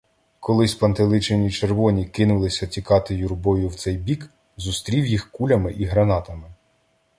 [0.39, 6.49] Коли спантеличені червоні кинулися тікати юрбою в цей бік, зустрів їх кулями і гранатами.